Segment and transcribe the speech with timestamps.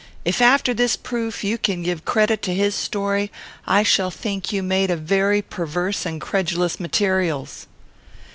[0.25, 3.31] If, after this proof, you can give credit to his story,
[3.67, 7.67] I shall think you made of very perverse and credulous materials."